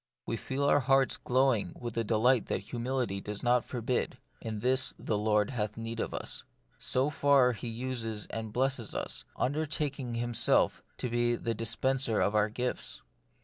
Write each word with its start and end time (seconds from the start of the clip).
We 0.25 0.35
feel 0.35 0.63
our 0.63 0.79
hearts 0.79 1.15
glowing 1.15 1.73
with 1.79 1.95
a 1.95 2.03
delight 2.03 2.47
that 2.47 2.61
humility 2.61 3.21
does 3.21 3.43
not 3.43 3.63
forbid," 3.63 4.17
in 4.41 4.61
this 4.61 4.95
the 4.97 5.15
Lord 5.15 5.51
hath 5.51 5.77
need 5.77 5.99
of 5.99 6.11
us." 6.11 6.43
So 6.79 7.11
far, 7.11 7.51
He 7.51 7.67
uses 7.67 8.25
and 8.31 8.51
blesses 8.51 8.95
us, 8.95 9.25
undertaking 9.35 10.15
Himself 10.15 10.81
to 10.97 11.07
be 11.07 11.35
the 11.35 11.53
dispenser 11.53 12.19
of 12.19 12.33
our 12.33 12.49
gifts. 12.49 13.03